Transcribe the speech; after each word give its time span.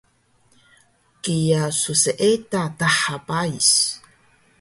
kiya 1.21 1.63
sseeda 1.79 2.63
daha 2.79 3.15
pais 3.27 3.69